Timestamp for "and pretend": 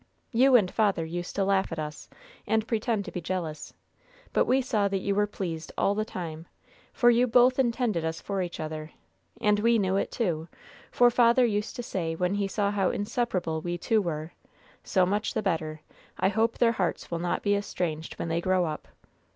2.47-3.05